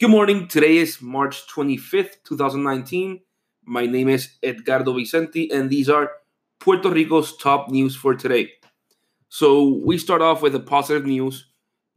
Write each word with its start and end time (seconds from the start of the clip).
Good 0.00 0.08
morning. 0.08 0.48
Today 0.48 0.78
is 0.78 1.02
March 1.02 1.46
25th, 1.48 2.24
2019. 2.24 3.20
My 3.66 3.84
name 3.84 4.08
is 4.08 4.30
Edgardo 4.42 4.94
Vicente, 4.94 5.50
and 5.52 5.68
these 5.68 5.90
are 5.90 6.10
Puerto 6.58 6.88
Rico's 6.88 7.36
top 7.36 7.68
news 7.68 7.94
for 7.94 8.14
today. 8.14 8.48
So, 9.28 9.78
we 9.84 9.98
start 9.98 10.22
off 10.22 10.40
with 10.40 10.54
the 10.54 10.60
positive 10.60 11.04
news. 11.04 11.50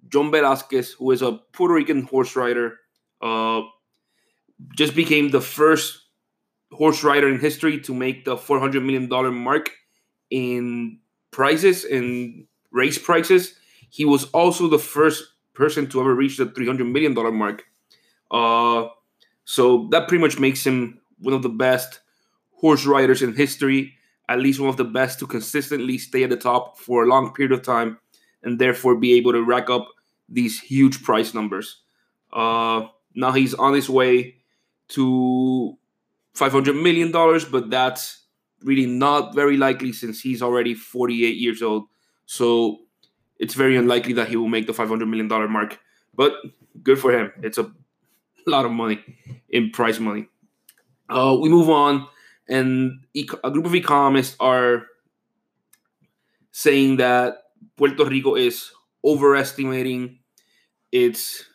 John 0.10 0.32
Velazquez, 0.32 0.92
who 0.92 1.12
is 1.12 1.22
a 1.22 1.40
Puerto 1.54 1.76
Rican 1.76 2.02
horse 2.02 2.36
rider, 2.36 2.74
uh, 3.22 3.62
just 4.76 4.96
became 4.96 5.30
the 5.30 5.40
first 5.40 6.02
horse 6.74 7.06
rider 7.06 7.30
in 7.30 7.40
history 7.40 7.80
to 7.80 7.94
make 7.94 8.26
the 8.26 8.36
$400 8.36 8.84
million 8.84 9.34
mark 9.34 9.72
in 10.30 11.00
prices, 11.32 11.86
in 11.86 12.48
race 12.70 12.98
prices. 12.98 13.56
He 13.90 14.04
was 14.04 14.26
also 14.32 14.68
the 14.68 14.78
first 14.78 15.24
person 15.54 15.88
to 15.88 16.02
ever 16.02 16.14
reach 16.14 16.36
the 16.36 16.48
$300 16.48 16.92
million 16.92 17.14
mark 17.34 17.64
uh, 18.34 18.90
so 19.46 19.88
that 19.92 20.08
pretty 20.08 20.22
much 20.22 20.40
makes 20.40 20.66
him 20.66 21.00
one 21.20 21.34
of 21.34 21.44
the 21.44 21.50
best 21.50 22.00
horse 22.52 22.86
riders 22.86 23.22
in 23.22 23.36
history, 23.36 23.94
at 24.28 24.40
least 24.40 24.60
one 24.60 24.70
of 24.70 24.78
the 24.78 24.84
best 24.84 25.20
to 25.20 25.28
consistently 25.28 25.98
stay 25.98 26.24
at 26.24 26.30
the 26.30 26.38
top 26.38 26.78
for 26.78 27.04
a 27.04 27.08
long 27.08 27.34
period 27.34 27.52
of 27.52 27.62
time 27.62 28.00
and 28.42 28.60
therefore 28.60 28.96
be 28.96 29.14
able 29.14 29.32
to 29.32 29.44
rack 29.44 29.70
up 29.70 29.88
these 30.28 30.60
huge 30.60 31.04
price 31.04 31.34
numbers. 31.34 31.82
Uh, 32.32 32.88
now 33.16 33.32
he's 33.32 33.54
on 33.54 33.74
his 33.74 33.90
way 33.90 34.36
to 34.90 35.78
$500 36.36 36.82
million, 36.82 37.12
but 37.52 37.70
that's 37.70 38.24
really 38.64 38.86
not 38.86 39.36
very 39.36 39.58
likely 39.58 39.92
since 39.92 40.22
he's 40.22 40.42
already 40.42 40.74
48 40.74 41.36
years 41.36 41.62
old. 41.62 41.86
So 42.26 42.80
it's 43.38 43.54
very 43.54 43.76
unlikely 43.76 44.14
that 44.14 44.30
he 44.30 44.38
will 44.38 44.48
make 44.48 44.68
the 44.68 44.74
$500 44.74 45.08
million 45.08 45.28
mark. 45.52 45.80
But 46.16 46.34
good 46.82 47.00
for 47.00 47.12
him. 47.12 47.32
It's 47.42 47.58
a 47.58 47.72
a 48.48 48.50
lot 48.50 48.66
of 48.66 48.72
money 48.72 49.00
in 49.50 49.72
prize 49.72 50.00
money. 50.00 50.28
Uh, 51.10 51.38
we 51.40 51.50
move 51.50 51.70
on, 51.70 52.08
and 52.48 53.06
a 53.44 53.52
group 53.52 53.66
of 53.66 53.76
economists 53.76 54.36
are 54.40 54.88
saying 56.52 56.98
that 56.98 57.36
Puerto 57.76 58.06
Rico 58.06 58.36
is 58.36 58.72
overestimating 59.04 60.20
its 60.92 61.46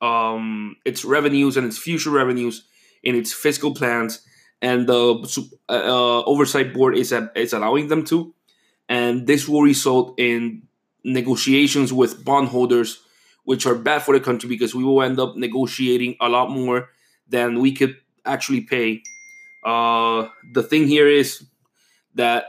um, 0.00 0.76
its 0.84 1.04
revenues 1.04 1.56
and 1.56 1.66
its 1.66 1.78
future 1.78 2.10
revenues 2.10 2.64
in 3.02 3.14
its 3.14 3.32
fiscal 3.32 3.74
plans, 3.74 4.24
and 4.62 4.86
the 4.86 5.52
uh, 5.68 6.22
oversight 6.24 6.72
board 6.72 6.96
is 6.96 7.12
is 7.34 7.52
allowing 7.52 7.88
them 7.88 8.04
to, 8.06 8.34
and 8.88 9.26
this 9.26 9.48
will 9.48 9.62
result 9.62 10.14
in 10.18 10.62
negotiations 11.04 11.92
with 11.92 12.24
bondholders 12.24 13.03
which 13.44 13.66
are 13.66 13.74
bad 13.74 14.02
for 14.02 14.14
the 14.16 14.24
country 14.24 14.48
because 14.48 14.74
we 14.74 14.84
will 14.84 15.02
end 15.02 15.20
up 15.20 15.36
negotiating 15.36 16.16
a 16.20 16.28
lot 16.28 16.50
more 16.50 16.90
than 17.28 17.60
we 17.60 17.72
could 17.72 17.96
actually 18.24 18.60
pay. 18.60 19.02
Uh, 19.64 20.28
the 20.52 20.62
thing 20.62 20.86
here 20.86 21.08
is 21.08 21.46
that 22.14 22.44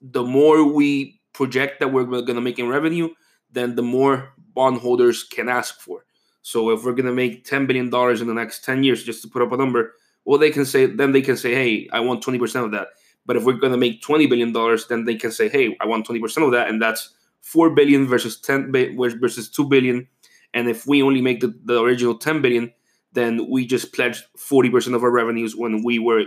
the 0.00 0.22
more 0.22 0.64
we 0.64 1.20
project 1.32 1.80
that 1.80 1.92
we're 1.92 2.04
going 2.04 2.34
to 2.34 2.40
make 2.40 2.58
in 2.58 2.68
revenue, 2.68 3.08
then 3.50 3.74
the 3.74 3.82
more 3.82 4.32
bondholders 4.54 5.22
can 5.24 5.48
ask 5.48 5.80
for. 5.80 6.04
So 6.42 6.70
if 6.70 6.84
we're 6.84 6.92
going 6.92 7.06
to 7.06 7.12
make 7.12 7.44
$10 7.44 7.66
billion 7.66 7.86
in 7.86 8.26
the 8.26 8.34
next 8.34 8.64
10 8.64 8.84
years, 8.84 9.02
just 9.02 9.22
to 9.22 9.28
put 9.28 9.42
up 9.42 9.52
a 9.52 9.56
number, 9.56 9.94
well, 10.24 10.38
they 10.38 10.50
can 10.50 10.64
say, 10.64 10.86
then 10.86 11.12
they 11.12 11.22
can 11.22 11.36
say, 11.36 11.54
hey, 11.54 11.88
I 11.92 12.00
want 12.00 12.22
20% 12.24 12.64
of 12.64 12.70
that. 12.72 12.88
But 13.26 13.36
if 13.36 13.44
we're 13.44 13.54
going 13.54 13.72
to 13.72 13.78
make 13.78 14.02
$20 14.02 14.28
billion, 14.28 14.52
then 14.88 15.04
they 15.04 15.16
can 15.16 15.32
say, 15.32 15.48
hey, 15.48 15.76
I 15.80 15.86
want 15.86 16.06
20% 16.06 16.44
of 16.44 16.52
that. 16.52 16.68
And 16.68 16.80
that's 16.80 17.14
4 17.42 17.70
billion 17.70 18.06
versus 18.06 18.40
10 18.40 18.72
versus 19.20 19.48
2 19.48 19.68
billion 19.68 20.08
and 20.56 20.70
if 20.70 20.86
we 20.86 21.02
only 21.02 21.20
make 21.20 21.40
the, 21.40 21.54
the 21.66 21.82
original 21.82 22.16
10 22.16 22.40
billion, 22.40 22.72
then 23.12 23.46
we 23.50 23.66
just 23.66 23.92
pledged 23.92 24.24
40% 24.38 24.94
of 24.94 25.02
our 25.02 25.10
revenues 25.10 25.54
when 25.54 25.84
we 25.84 25.98
were 25.98 26.24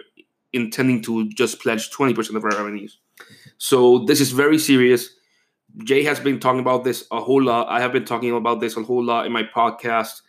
intending 0.53 1.01
to 1.01 1.27
just 1.29 1.59
pledge 1.59 1.89
20% 1.89 2.35
of 2.35 2.43
our 2.43 2.51
revenues. 2.51 2.99
So 3.57 4.05
this 4.05 4.21
is 4.21 4.31
very 4.31 4.59
serious. 4.59 5.09
Jay 5.83 6.03
has 6.03 6.19
been 6.19 6.39
talking 6.39 6.59
about 6.59 6.83
this 6.83 7.07
a 7.11 7.19
whole 7.19 7.41
lot. 7.41 7.69
I 7.69 7.79
have 7.79 7.91
been 7.91 8.05
talking 8.05 8.31
about 8.31 8.59
this 8.59 8.77
a 8.77 8.83
whole 8.83 9.03
lot 9.03 9.25
in 9.25 9.31
my 9.31 9.41
podcast, 9.43 10.21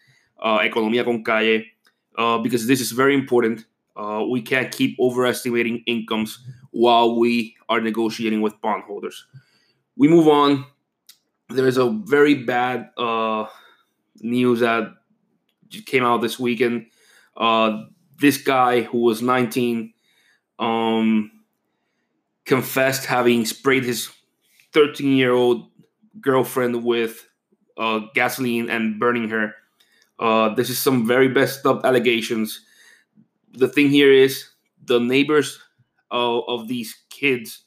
uh, 0.42 0.60
Economia 0.60 1.04
con 1.04 1.22
Calle, 1.22 1.64
uh, 2.16 2.38
because 2.38 2.66
this 2.66 2.80
is 2.80 2.92
very 2.92 3.14
important. 3.14 3.66
Uh, 3.96 4.24
we 4.30 4.40
can't 4.40 4.72
keep 4.72 4.96
overestimating 4.98 5.82
incomes 5.86 6.42
while 6.70 7.18
we 7.18 7.54
are 7.68 7.82
negotiating 7.82 8.40
with 8.40 8.58
bondholders. 8.62 9.26
We 9.94 10.08
move 10.08 10.26
on. 10.26 10.64
There 11.50 11.66
is 11.66 11.76
a 11.76 11.90
very 11.90 12.34
bad 12.34 12.90
uh, 12.96 13.44
news 14.20 14.60
that 14.60 14.92
came 15.86 16.04
out 16.04 16.20
this 16.20 16.38
weekend. 16.38 16.86
Uh, 17.36 17.84
this 18.18 18.36
guy 18.36 18.82
who 18.82 18.98
was 18.98 19.22
19 19.22 19.92
um, 20.58 21.30
confessed 22.44 23.06
having 23.06 23.44
sprayed 23.44 23.84
his 23.84 24.10
13 24.72 25.16
year 25.16 25.32
old 25.32 25.70
girlfriend 26.20 26.84
with 26.84 27.26
uh, 27.78 28.00
gasoline 28.14 28.68
and 28.68 29.00
burning 29.00 29.28
her. 29.30 29.54
Uh, 30.18 30.54
this 30.54 30.68
is 30.68 30.78
some 30.78 31.06
very 31.06 31.28
messed 31.28 31.64
up 31.64 31.84
allegations. 31.84 32.60
The 33.52 33.68
thing 33.68 33.88
here 33.88 34.12
is 34.12 34.50
the 34.84 35.00
neighbors 35.00 35.58
uh, 36.12 36.40
of 36.40 36.68
these 36.68 36.94
kids 37.08 37.64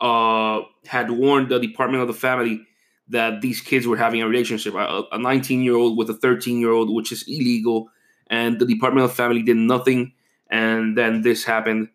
uh, 0.00 0.60
had 0.86 1.10
warned 1.10 1.48
the 1.48 1.58
Department 1.58 2.02
of 2.02 2.08
the 2.08 2.14
Family 2.14 2.66
that 3.08 3.40
these 3.40 3.60
kids 3.60 3.86
were 3.86 3.96
having 3.96 4.22
a 4.22 4.28
relationship. 4.28 4.74
A 4.74 5.18
19 5.18 5.62
year 5.62 5.76
old 5.76 5.98
with 5.98 6.10
a 6.10 6.14
13 6.14 6.58
year 6.58 6.70
old 6.70 6.94
which 6.94 7.12
is 7.12 7.24
illegal 7.26 7.88
and 8.28 8.58
the 8.58 8.66
department 8.66 9.04
of 9.04 9.12
family 9.12 9.42
did 9.42 9.56
nothing 9.56 10.12
and 10.50 10.96
then 10.96 11.22
this 11.22 11.44
happened. 11.44 11.88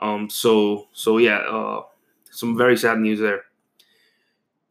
Um, 0.00 0.28
so 0.28 0.88
so 0.92 1.18
yeah 1.18 1.38
uh, 1.38 1.82
some 2.30 2.56
very 2.56 2.76
sad 2.76 2.98
news 2.98 3.20
there. 3.20 3.42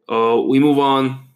Uh, 0.08 0.40
we 0.46 0.58
move 0.58 0.78
on. 0.78 1.28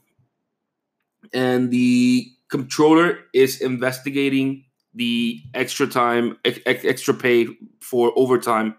And 1.33 1.71
the 1.71 2.27
controller 2.49 3.19
is 3.33 3.61
investigating 3.61 4.65
the 4.95 5.41
extra 5.55 5.87
time 5.87 6.37
ex- 6.45 6.85
extra 6.85 7.15
pay 7.15 7.47
for 7.81 8.13
overtime 8.17 8.75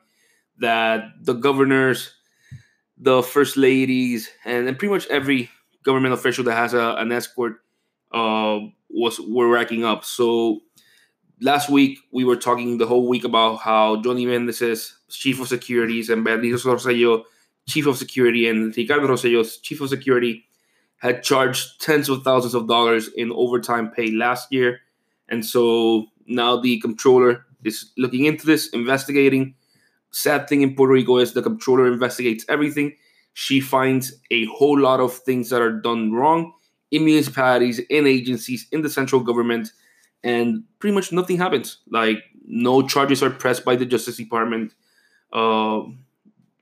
that 0.60 1.06
the 1.22 1.34
governors 1.34 2.14
the 2.98 3.24
first 3.24 3.58
ladies 3.58 4.30
and, 4.46 4.68
and 4.68 4.78
pretty 4.78 4.94
much 4.94 5.08
every 5.08 5.50
government 5.84 6.14
official 6.14 6.44
that 6.46 6.56
has 6.56 6.74
a, 6.74 6.96
an 6.98 7.12
escort 7.12 7.64
uh, 8.12 8.60
was 8.90 9.20
were 9.20 9.48
racking 9.48 9.84
up. 9.84 10.04
So 10.06 10.62
last 11.42 11.70
week 11.70 12.00
we 12.12 12.24
were 12.24 12.36
talking 12.36 12.78
the 12.78 12.88
whole 12.88 13.08
week 13.08 13.24
about 13.24 13.58
how 13.58 14.02
Johnny 14.02 14.26
Mendez's 14.26 14.98
chief 15.10 15.42
of 15.42 15.48
securities 15.48 16.10
and 16.10 16.24
Benito 16.24 16.58
Rosselló, 16.58 17.24
chief 17.68 17.88
of 17.88 17.98
security, 17.98 18.48
and 18.48 18.76
Ricardo 18.76 19.08
Rosselló's 19.08 19.58
chief 19.58 19.82
of 19.82 19.90
security 19.90 20.46
had 20.98 21.24
charged 21.24 21.82
tens 21.82 22.10
of 22.10 22.24
thousands 22.24 22.54
of 22.54 22.68
dollars 22.68 23.10
in 23.16 23.32
overtime 23.32 23.90
pay 23.90 24.12
last 24.12 24.52
year. 24.52 24.82
And 25.30 25.46
so 25.46 26.08
now 26.28 26.58
the 26.58 26.80
controller 26.80 27.46
is 27.64 27.92
looking 27.98 28.26
into 28.26 28.46
this, 28.46 28.70
investigating. 28.70 29.56
Sad 30.12 30.48
thing 30.48 30.62
in 30.62 30.76
Puerto 30.76 30.94
Rico 30.94 31.18
is 31.18 31.34
the 31.34 31.42
controller 31.42 31.88
investigates 31.88 32.46
everything 32.50 32.98
she 33.34 33.60
finds 33.60 34.14
a 34.30 34.46
whole 34.46 34.80
lot 34.80 35.00
of 35.00 35.14
things 35.14 35.50
that 35.50 35.62
are 35.62 35.72
done 35.72 36.12
wrong 36.12 36.54
in 36.92 37.06
municipalities, 37.06 37.80
in 37.90 38.06
agencies, 38.06 38.68
in 38.72 38.82
the 38.82 38.90
central 38.90 39.22
government, 39.22 39.72
and 40.24 40.64
pretty 40.80 40.94
much 40.94 41.12
nothing 41.12 41.38
happens. 41.38 41.78
Like 41.90 42.20
no 42.46 42.86
charges 42.86 43.24
are 43.24 43.30
pressed 43.30 43.64
by 43.64 43.76
the 43.76 43.86
Justice 43.86 44.18
Department 44.18 44.74
uh, 45.34 45.82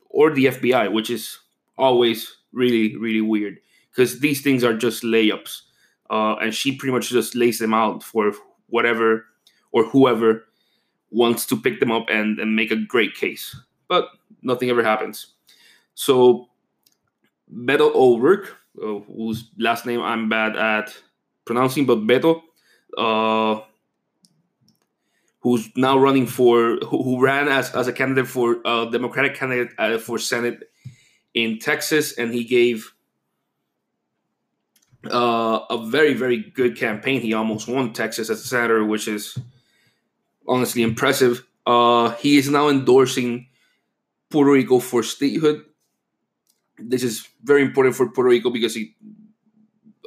or 0.10 0.32
the 0.32 0.46
FBI, 0.46 0.92
which 0.92 1.10
is 1.10 1.40
always 1.78 2.38
really, 2.52 2.96
really 2.98 3.22
weird 3.22 3.58
because 3.92 4.20
these 4.20 4.42
things 4.42 4.64
are 4.64 4.78
just 4.78 5.04
layups. 5.04 5.62
Uh, 6.10 6.36
and 6.36 6.54
she 6.56 6.76
pretty 6.76 6.92
much 6.92 7.10
just 7.10 7.36
lays 7.36 7.60
them 7.60 7.74
out 7.74 8.04
for 8.04 8.32
whatever 8.68 9.26
or 9.72 9.84
whoever 9.86 10.46
wants 11.12 11.46
to 11.46 11.58
pick 11.58 11.80
them 11.80 11.92
up 11.92 12.06
and, 12.10 12.40
and 12.40 12.56
make 12.56 12.72
a 12.72 12.76
great 12.76 13.16
case. 13.16 13.56
But 13.88 14.10
nothing 14.42 14.70
ever 14.70 14.84
happens. 14.84 15.34
So 15.94 16.49
Beto 17.54 17.94
O'Rourke, 17.94 18.56
uh, 18.82 19.00
whose 19.00 19.50
last 19.58 19.86
name 19.86 20.02
I'm 20.02 20.30
bad 20.30 20.56
at 20.56 20.96
pronouncing, 21.46 21.86
but 21.86 22.00
Beto, 22.00 22.42
uh, 22.98 23.62
who's 25.42 25.70
now 25.76 25.98
running 25.98 26.28
for, 26.28 26.78
who, 26.78 27.04
who, 27.04 27.22
ran 27.22 27.48
as, 27.48 27.74
as 27.76 27.88
a 27.88 27.94
candidate 27.94 28.28
for 28.28 28.58
a 28.66 28.68
uh, 28.68 28.86
Democratic 28.86 29.36
candidate 29.36 30.02
for 30.02 30.20
Senate 30.20 30.70
in 31.34 31.60
Texas, 31.60 32.18
and 32.18 32.34
he 32.34 32.44
gave 32.44 32.94
uh, 35.10 35.60
a 35.70 35.86
very, 35.88 36.14
very 36.14 36.38
good 36.38 36.78
campaign. 36.78 37.22
He 37.22 37.34
almost 37.34 37.68
won 37.68 37.94
Texas 37.94 38.30
as 38.30 38.42
a 38.42 38.48
senator, 38.48 38.84
which 38.86 39.08
is 39.08 39.38
honestly 40.48 40.82
impressive. 40.82 41.46
Uh, 41.66 42.12
he 42.16 42.38
is 42.38 42.50
now 42.50 42.70
endorsing 42.70 43.48
Puerto 44.30 44.52
Rico 44.52 44.80
for 44.80 45.04
statehood 45.04 45.64
this 46.82 47.04
is 47.04 47.28
very 47.44 47.62
important 47.62 47.96
for 47.96 48.10
Puerto 48.10 48.30
Rico 48.30 48.50
because 48.50 48.76
he, 48.76 48.96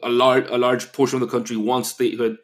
a 0.03 0.09
large 0.09 0.49
a 0.49 0.59
large 0.59 0.93
portion 0.93 1.17
of 1.17 1.21
the 1.21 1.33
country 1.33 1.57
wants 1.57 1.91
statehood, 1.91 2.39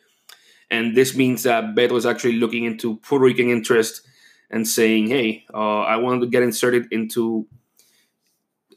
and 0.70 0.96
this 0.96 1.16
means 1.16 1.42
that 1.42 1.74
Beto 1.74 1.96
is 1.96 2.06
actually 2.06 2.34
looking 2.34 2.64
into 2.64 2.96
Puerto 2.98 3.24
Rican 3.24 3.50
interest 3.50 4.02
and 4.50 4.66
saying, 4.66 5.08
"Hey, 5.08 5.44
uh, 5.52 5.80
I 5.80 5.96
want 5.96 6.20
to 6.22 6.26
get 6.26 6.42
inserted 6.42 6.86
into 6.92 7.46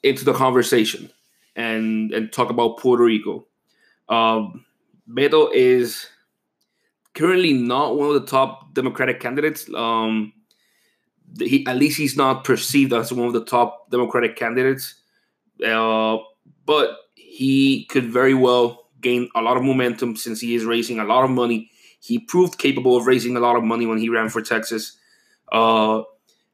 into 0.04 0.26
the 0.26 0.34
conversation 0.34 1.12
and 1.56 2.12
and 2.12 2.32
talk 2.32 2.50
about 2.50 2.78
Puerto 2.78 3.04
Rico." 3.04 3.48
Um, 4.10 4.66
Beto 5.10 5.54
is 5.54 6.08
currently 7.14 7.54
not 7.54 7.98
one 7.98 8.10
of 8.10 8.14
the 8.14 8.28
top 8.28 8.74
Democratic 8.74 9.20
candidates. 9.20 9.70
Um, 9.74 10.34
he, 11.40 11.66
at 11.68 11.78
least 11.78 11.98
he's 11.98 12.18
not 12.18 12.44
perceived 12.44 12.94
as 12.94 13.12
one 13.12 13.28
of 13.28 13.34
the 13.34 13.46
top 13.46 13.90
Democratic 13.90 14.36
candidates. 14.36 14.96
Uh, 15.66 16.20
but 16.66 16.98
he 17.16 17.86
could 17.86 18.06
very 18.06 18.34
well 18.34 18.90
gain 19.02 19.30
a 19.36 19.42
lot 19.42 19.58
of 19.58 19.64
momentum 19.64 20.16
since 20.16 20.40
he 20.40 20.56
is 20.56 20.64
raising 20.66 21.00
a 21.00 21.06
lot 21.06 21.24
of 21.24 21.30
money. 21.30 21.72
He 22.00 22.20
proved 22.20 22.58
capable 22.58 22.96
of 22.98 23.08
raising 23.08 23.36
a 23.36 23.40
lot 23.40 23.56
of 23.56 23.64
money 23.64 23.86
when 23.86 23.98
he 23.98 24.10
ran 24.10 24.30
for 24.30 24.42
Texas. 24.42 24.98
Uh, 25.52 26.04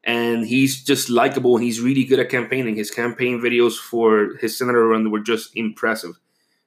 and 0.03 0.47
he's 0.47 0.83
just 0.83 1.09
likable 1.09 1.55
and 1.55 1.63
he's 1.63 1.81
really 1.81 2.05
good 2.05 2.19
at 2.19 2.29
campaigning. 2.29 2.75
His 2.75 2.89
campaign 2.89 3.39
videos 3.39 3.77
for 3.77 4.37
his 4.39 4.57
senator 4.57 4.87
run 4.87 5.11
were 5.11 5.19
just 5.19 5.55
impressive. 5.55 6.17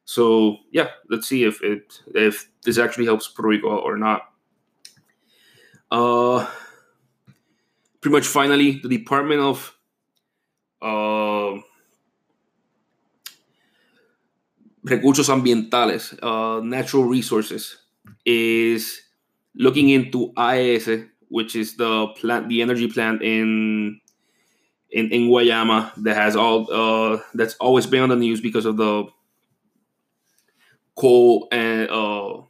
So 0.04 0.58
yeah, 0.70 0.88
let's 1.08 1.28
see 1.28 1.44
if 1.44 1.62
it 1.62 2.00
if 2.14 2.48
this 2.64 2.78
actually 2.78 3.06
helps 3.06 3.28
Puerto 3.28 3.48
Rico 3.48 3.68
or 3.68 3.96
not. 3.96 4.22
Uh, 5.90 6.46
pretty 8.00 8.16
much 8.16 8.26
finally, 8.26 8.80
the 8.82 8.88
Department 8.88 9.40
of 9.40 9.76
uh, 10.82 11.60
Recursos 14.84 15.28
Ambientales, 15.28 16.18
uh, 16.22 16.60
Natural 16.60 17.04
Resources, 17.04 17.76
is 18.24 19.02
looking 19.54 19.90
into 19.90 20.32
AES, 20.36 20.88
which 21.28 21.54
is 21.54 21.76
the 21.76 22.08
plant, 22.16 22.48
the 22.48 22.62
energy 22.62 22.88
plant 22.88 23.22
in 23.22 24.00
in, 24.90 25.10
in 25.12 25.28
Guayama 25.28 25.92
that 26.02 26.16
has 26.16 26.34
all 26.36 26.70
uh, 26.72 27.20
that's 27.34 27.54
always 27.56 27.86
been 27.86 28.02
on 28.02 28.08
the 28.08 28.16
news 28.16 28.40
because 28.40 28.64
of 28.64 28.76
the 28.76 29.04
coal 30.96 31.48
and 31.52 31.88
uh, 31.90 32.42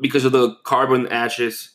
because 0.00 0.24
of 0.24 0.32
the 0.32 0.56
carbon 0.64 1.06
ashes 1.08 1.70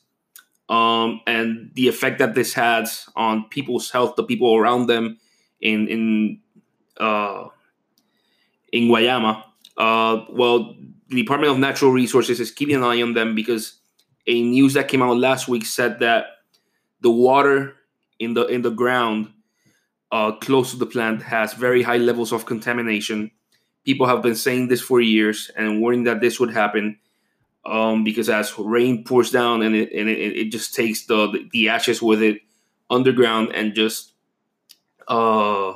um, 0.70 1.22
and 1.26 1.72
the 1.74 1.88
effect 1.88 2.20
that 2.20 2.36
this 2.36 2.54
has 2.54 3.08
on 3.16 3.48
people's 3.50 3.90
health, 3.90 4.16
the 4.16 4.24
people 4.24 4.56
around 4.56 4.88
them 4.88 5.18
in 5.62 5.88
in 5.88 6.40
uh, 6.98 7.48
in 8.72 8.84
Guayama. 8.90 9.44
Uh, 9.78 10.26
well, 10.30 10.76
the 11.10 11.22
Department 11.22 11.52
of 11.52 11.60
Natural 11.60 11.92
Resources 11.92 12.40
is 12.40 12.52
keeping 12.52 12.76
an 12.76 12.84
eye 12.84 13.02
on 13.02 13.14
them 13.14 13.36
because 13.36 13.80
a 14.26 14.42
news 14.42 14.74
that 14.74 14.88
came 14.88 15.02
out 15.02 15.18
last 15.18 15.48
week 15.48 15.66
said 15.66 16.00
that 16.00 16.26
the 17.02 17.12
water 17.12 17.76
in 18.20 18.34
the 18.34 18.46
in 18.48 18.62
the 18.62 18.72
ground 18.72 19.32
uh, 20.12 20.34
close 20.34 20.72
to 20.72 20.78
the 20.78 20.86
plant 20.86 21.22
has 21.22 21.54
very 21.54 21.82
high 21.82 21.98
levels 21.98 22.32
of 22.32 22.46
contamination. 22.46 23.32
People 23.86 24.08
have 24.08 24.22
been 24.22 24.36
saying 24.36 24.68
this 24.68 24.82
for 24.82 25.00
years 25.00 25.50
and 25.56 25.80
warning 25.80 26.04
that 26.04 26.20
this 26.20 26.40
would 26.40 26.52
happen 26.52 27.00
um, 27.68 28.04
because 28.04 28.30
as 28.30 28.58
rain 28.58 29.04
pours 29.04 29.32
down 29.32 29.62
and 29.62 29.76
it 29.76 29.92
and 29.92 30.10
it, 30.10 30.38
it 30.38 30.52
just 30.52 30.74
takes 30.74 31.06
the 31.06 31.48
the 31.52 31.70
ashes 31.70 32.02
with 32.02 32.22
it 32.22 32.42
underground 32.90 33.54
and 33.54 33.76
just 33.76 34.14
uh, 35.08 35.74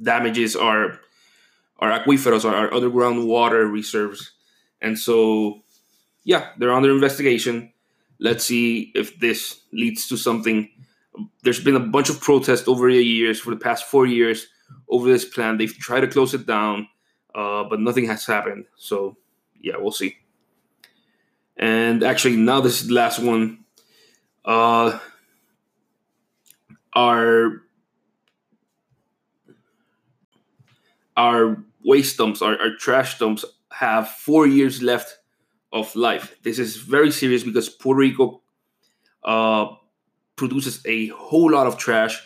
damages 0.00 0.56
our 0.56 1.00
our 1.78 1.90
aquifers, 1.90 2.44
our, 2.44 2.54
our 2.54 2.74
underground 2.74 3.26
water 3.26 3.66
reserves. 3.66 4.32
And 4.80 4.96
so, 4.96 5.62
yeah, 6.24 6.50
they're 6.58 6.72
under 6.72 6.90
investigation. 6.92 7.72
Let's 8.20 8.44
see 8.44 8.92
if 8.94 9.18
this 9.18 9.62
leads 9.72 10.06
to 10.08 10.16
something 10.16 10.70
there's 11.42 11.62
been 11.62 11.76
a 11.76 11.80
bunch 11.80 12.08
of 12.08 12.20
protests 12.20 12.68
over 12.68 12.90
the 12.90 13.02
years 13.02 13.38
for 13.40 13.50
the 13.50 13.60
past 13.60 13.84
four 13.84 14.06
years 14.06 14.46
over 14.88 15.10
this 15.10 15.24
plan. 15.24 15.58
They've 15.58 15.74
tried 15.74 16.00
to 16.00 16.08
close 16.08 16.32
it 16.34 16.46
down, 16.46 16.88
uh, 17.34 17.64
but 17.64 17.80
nothing 17.80 18.06
has 18.06 18.24
happened. 18.24 18.64
So 18.76 19.16
yeah, 19.60 19.74
we'll 19.78 19.92
see. 19.92 20.16
And 21.62 22.02
actually, 22.02 22.34
now 22.38 22.60
this 22.60 22.82
is 22.82 22.88
the 22.88 22.94
last 22.94 23.20
one. 23.20 23.64
Uh, 24.44 24.98
our 26.92 27.62
our 31.16 31.62
waste 31.84 32.16
dumps, 32.18 32.42
our, 32.42 32.58
our 32.60 32.74
trash 32.80 33.16
dumps, 33.20 33.44
have 33.70 34.08
four 34.08 34.48
years 34.48 34.82
left 34.82 35.18
of 35.72 35.94
life. 35.94 36.34
This 36.42 36.58
is 36.58 36.78
very 36.78 37.12
serious 37.12 37.44
because 37.44 37.68
Puerto 37.68 37.98
Rico 38.00 38.42
uh, 39.22 39.66
produces 40.34 40.84
a 40.84 41.08
whole 41.10 41.52
lot 41.52 41.68
of 41.68 41.78
trash. 41.78 42.20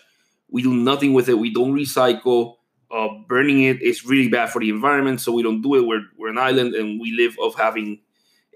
We 0.48 0.62
do 0.62 0.72
nothing 0.72 1.12
with 1.12 1.28
it. 1.28 1.38
We 1.38 1.52
don't 1.52 1.74
recycle. 1.74 2.54
Uh, 2.90 3.08
burning 3.28 3.64
it 3.64 3.82
is 3.82 4.06
really 4.06 4.28
bad 4.28 4.48
for 4.48 4.60
the 4.60 4.70
environment, 4.70 5.20
so 5.20 5.30
we 5.30 5.42
don't 5.42 5.60
do 5.60 5.74
it. 5.74 5.86
We're, 5.86 6.06
we're 6.16 6.30
an 6.30 6.38
island 6.38 6.74
and 6.74 6.98
we 6.98 7.12
live 7.12 7.36
of 7.42 7.54
having 7.54 8.00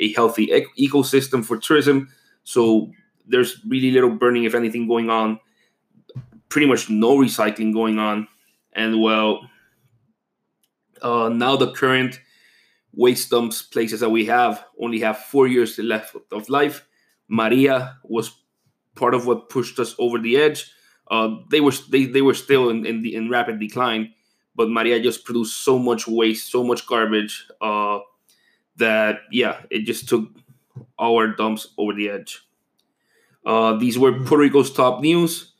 a 0.00 0.12
healthy 0.14 0.49
ecosystem 0.79 1.44
for 1.44 1.56
tourism. 1.58 2.08
So 2.43 2.91
there's 3.26 3.61
really 3.69 3.93
little 3.93 4.11
burning, 4.11 4.44
if 4.44 4.55
anything, 4.55 4.88
going 4.88 5.11
on. 5.11 5.38
Pretty 6.49 6.67
much 6.67 6.91
no 6.91 7.17
recycling 7.17 7.73
going 7.73 7.99
on. 7.99 8.26
And 8.73 9.00
well, 9.00 9.49
uh, 11.02 11.29
now 11.29 11.56
the 11.56 11.70
current 11.73 12.20
waste 12.93 13.31
dumps 13.31 13.62
places 13.62 14.00
that 14.00 14.11
we 14.11 14.25
have 14.26 14.64
only 14.81 15.00
have 15.00 15.19
four 15.19 15.47
years 15.47 15.79
left 15.79 16.17
of 16.32 16.49
life. 16.49 16.87
Maria 17.29 17.97
was 18.02 18.43
part 18.97 19.14
of 19.14 19.26
what 19.26 19.49
pushed 19.49 19.79
us 19.79 19.94
over 19.99 20.19
the 20.19 20.37
edge. 20.37 20.70
Uh, 21.11 21.37
they 21.50 21.61
were 21.61 21.73
they, 21.91 22.05
they 22.05 22.23
were 22.23 22.35
still 22.35 22.70
in 22.70 22.87
in, 22.87 23.02
the, 23.02 23.14
in 23.14 23.31
rapid 23.31 23.61
decline, 23.61 24.12
but 24.56 24.69
Maria 24.69 25.00
just 25.00 25.25
produced 25.25 25.64
so 25.64 25.79
much 25.79 26.08
waste, 26.08 26.50
so 26.50 26.64
much 26.64 26.87
garbage 26.87 27.47
uh, 27.61 27.99
that 28.76 29.20
yeah, 29.31 29.61
it 29.70 29.84
just 29.84 30.08
took 30.08 30.28
our 30.99 31.28
dumps 31.28 31.69
over 31.78 31.93
the 31.93 32.11
edge. 32.11 32.40
Uh, 33.44 33.75
these 33.76 33.99
were 33.99 34.12
Puerto 34.12 34.38
Rico's 34.38 34.72
top 34.72 35.00
news. 35.00 35.52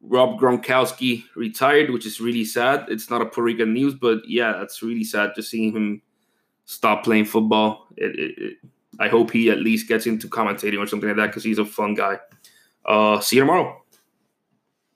Rob 0.00 0.40
Gronkowski 0.40 1.24
retired, 1.36 1.90
which 1.90 2.06
is 2.06 2.20
really 2.20 2.44
sad. 2.44 2.86
It's 2.88 3.08
not 3.08 3.22
a 3.22 3.26
Puerto 3.26 3.42
Rican 3.42 3.72
news, 3.72 3.94
but 3.94 4.18
yeah, 4.26 4.52
that's 4.58 4.82
really 4.82 5.04
sad 5.04 5.32
just 5.36 5.50
seeing 5.50 5.72
him 5.72 6.02
stop 6.64 7.04
playing 7.04 7.26
football. 7.26 7.86
It, 7.96 8.18
it, 8.18 8.38
it, 8.38 8.56
I 8.98 9.08
hope 9.08 9.30
he 9.30 9.50
at 9.50 9.58
least 9.60 9.88
gets 9.88 10.06
into 10.06 10.28
commentating 10.28 10.78
or 10.78 10.86
something 10.86 11.08
like 11.08 11.16
that 11.18 11.26
because 11.28 11.44
he's 11.44 11.58
a 11.58 11.64
fun 11.64 11.94
guy. 11.94 12.18
Uh, 12.84 13.20
see 13.20 13.36
you 13.36 13.42
tomorrow. 13.42 13.81